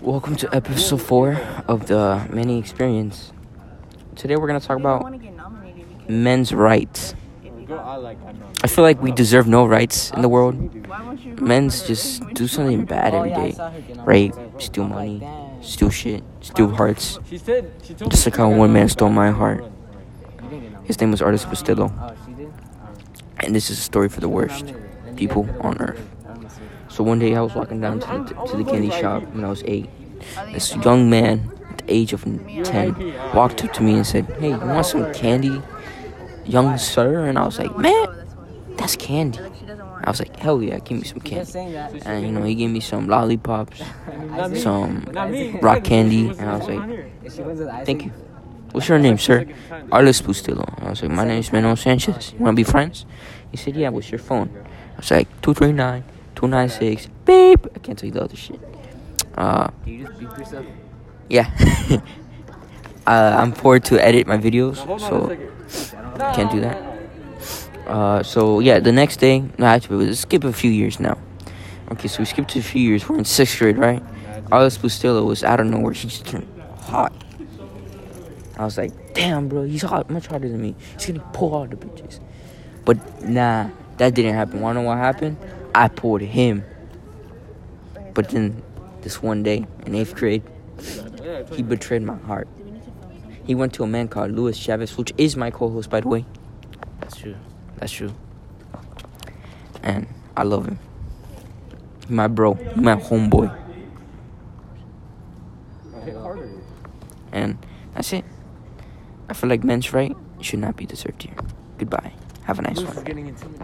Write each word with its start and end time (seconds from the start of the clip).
Welcome 0.00 0.36
to 0.36 0.54
episode 0.54 1.00
four 1.00 1.40
of 1.66 1.86
the 1.86 2.26
Manny 2.30 2.58
experience. 2.58 3.32
Today 4.14 4.36
we're 4.36 4.46
gonna 4.46 4.60
talk 4.60 4.78
about 4.78 5.14
men's 6.08 6.52
rights. 6.52 7.14
I 7.68 8.66
feel 8.68 8.84
like 8.84 9.00
we 9.02 9.12
deserve 9.12 9.46
no 9.46 9.66
rights 9.66 10.10
in 10.10 10.22
the 10.22 10.28
world. 10.28 10.56
Men's 11.40 11.82
just 11.86 12.26
do 12.34 12.46
something 12.46 12.84
bad 12.84 13.14
every 13.14 13.30
day. 13.30 13.54
Rape, 14.04 14.34
steal 14.58 14.88
money, 14.88 15.26
steal 15.62 15.90
shit, 15.90 16.22
steal 16.40 16.68
hearts. 16.68 17.18
Just 17.30 18.26
like 18.26 18.36
how 18.36 18.50
one 18.50 18.72
man 18.72 18.88
stole 18.88 19.10
my 19.10 19.30
heart. 19.30 19.64
His 20.84 21.00
name 21.00 21.10
was 21.10 21.22
Artist 21.22 21.46
Bustillo. 21.48 21.90
And 23.40 23.54
this 23.54 23.70
is 23.70 23.78
a 23.78 23.82
story 23.82 24.08
for 24.08 24.20
the 24.20 24.28
worst 24.28 24.74
people 25.16 25.48
on 25.60 25.78
earth. 25.80 26.15
So 26.96 27.04
one 27.04 27.18
day 27.18 27.36
I 27.36 27.42
was 27.42 27.54
walking 27.54 27.82
down 27.82 28.00
to 28.00 28.06
the, 28.06 28.46
to 28.46 28.56
the 28.56 28.64
candy 28.64 28.88
shop 28.88 29.22
when 29.34 29.44
I 29.44 29.50
was 29.50 29.62
eight. 29.66 29.90
This 30.54 30.74
young 30.76 31.10
man 31.10 31.52
at 31.68 31.76
the 31.76 31.92
age 31.92 32.14
of 32.14 32.24
10 32.24 33.34
walked 33.34 33.62
up 33.62 33.74
to 33.74 33.82
me 33.82 33.96
and 33.96 34.06
said, 34.06 34.24
Hey, 34.40 34.52
you 34.52 34.56
want 34.56 34.86
some 34.86 35.12
candy, 35.12 35.60
young 36.46 36.78
sir? 36.78 37.26
And 37.26 37.38
I 37.38 37.44
was 37.44 37.58
like, 37.58 37.76
Man, 37.76 38.08
that's 38.78 38.96
candy. 38.96 39.38
I 40.04 40.08
was 40.08 40.20
like, 40.20 40.34
Hell 40.36 40.62
yeah, 40.62 40.78
give 40.78 40.96
me 40.96 41.04
some 41.04 41.20
candy. 41.20 41.76
And 42.06 42.24
you 42.24 42.32
know, 42.32 42.42
he 42.44 42.54
gave 42.54 42.70
me 42.70 42.80
some 42.80 43.08
lollipops, 43.08 43.82
some 44.62 45.04
rock 45.60 45.84
candy. 45.84 46.30
And 46.30 46.48
I 46.48 46.56
was 46.56 46.66
like, 46.66 47.84
Thank 47.84 48.06
you. 48.06 48.10
What's 48.72 48.88
your 48.88 48.98
name, 48.98 49.18
sir? 49.18 49.44
Arlis 49.92 50.22
Bustillo. 50.22 50.64
I 50.82 50.88
was 50.88 51.02
like, 51.02 51.10
My 51.10 51.26
name 51.26 51.40
is 51.40 51.52
Manuel 51.52 51.76
Sanchez. 51.76 52.32
You 52.32 52.38
want 52.38 52.56
to 52.56 52.64
be 52.64 52.64
friends? 52.64 53.04
He 53.50 53.58
said, 53.58 53.76
Yeah, 53.76 53.90
what's 53.90 54.10
your 54.10 54.18
phone? 54.18 54.48
I 54.94 55.00
was 55.00 55.10
like, 55.10 55.28
239 55.42 56.15
296 56.36 57.08
beep. 57.24 57.66
I 57.74 57.78
can't 57.80 57.98
take 57.98 58.08
you 58.08 58.12
the 58.12 58.22
other 58.22 58.36
shit. 58.36 58.60
Uh, 59.34 59.68
you 59.84 60.04
just 60.06 60.18
beep 60.18 60.38
yourself? 60.38 60.66
yeah. 61.28 61.50
uh, 63.06 63.36
I'm 63.38 63.52
poor 63.52 63.80
to 63.80 64.02
edit 64.02 64.26
my 64.26 64.38
videos, 64.38 64.76
so 65.00 65.36
can't 66.34 66.50
do 66.50 66.60
that. 66.60 66.96
Uh, 67.86 68.22
so 68.22 68.60
yeah, 68.60 68.78
the 68.80 68.92
next 68.92 69.16
day, 69.18 69.44
no, 69.58 69.66
actually, 69.66 70.06
let's 70.06 70.20
skip 70.20 70.44
a 70.44 70.52
few 70.52 70.70
years 70.70 71.00
now. 71.00 71.18
Okay, 71.92 72.08
so 72.08 72.18
we 72.18 72.24
skipped 72.24 72.56
a 72.56 72.62
few 72.62 72.82
years. 72.82 73.08
We're 73.08 73.18
in 73.18 73.24
sixth 73.24 73.58
grade, 73.58 73.78
right? 73.78 74.02
Alice 74.50 74.78
Bustillo 74.78 75.24
was 75.24 75.44
out 75.44 75.60
of 75.60 75.66
nowhere. 75.66 75.94
She 75.94 76.08
just 76.08 76.26
turned 76.26 76.48
hot. 76.80 77.12
I 78.58 78.64
was 78.64 78.78
like, 78.78 79.14
damn, 79.14 79.48
bro, 79.48 79.64
he's 79.64 79.82
hot, 79.82 80.10
much 80.10 80.26
hotter 80.26 80.48
than 80.48 80.60
me. 80.60 80.74
He's 80.94 81.06
gonna 81.06 81.30
pull 81.32 81.54
all 81.54 81.66
the 81.66 81.76
bitches. 81.76 82.20
But 82.84 83.22
nah, 83.22 83.70
that 83.98 84.14
didn't 84.14 84.34
happen. 84.34 84.60
Wanna 84.60 84.80
know 84.80 84.86
what 84.86 84.98
happened? 84.98 85.36
I 85.76 85.88
pulled 85.88 86.22
him. 86.22 86.64
But 88.14 88.30
then, 88.30 88.62
this 89.02 89.22
one 89.22 89.42
day 89.42 89.66
in 89.84 89.94
eighth 89.94 90.14
grade, 90.14 90.42
he 91.52 91.62
betrayed 91.62 92.02
my 92.02 92.16
heart. 92.16 92.48
He 93.44 93.54
went 93.54 93.74
to 93.74 93.84
a 93.84 93.86
man 93.86 94.08
called 94.08 94.30
Luis 94.30 94.56
Chavez, 94.56 94.96
which 94.96 95.12
is 95.18 95.36
my 95.36 95.50
co-host, 95.50 95.90
by 95.90 96.00
the 96.00 96.08
way. 96.08 96.24
That's 97.00 97.16
true. 97.16 97.36
That's 97.76 97.92
true. 97.92 98.10
And 99.82 100.06
I 100.34 100.44
love 100.44 100.66
him. 100.66 100.78
My 102.08 102.26
bro, 102.26 102.54
my 102.74 102.96
homeboy. 102.96 103.54
And 107.32 107.58
that's 107.94 108.14
it. 108.14 108.24
I 109.28 109.34
feel 109.34 109.50
like 109.50 109.62
men's 109.62 109.92
right 109.92 110.16
should 110.40 110.60
not 110.60 110.76
be 110.76 110.86
deserved 110.86 111.22
here. 111.22 111.34
Goodbye. 111.76 112.12
Have 112.44 112.60
a 112.60 112.62
nice 112.62 112.80
one. 112.80 113.58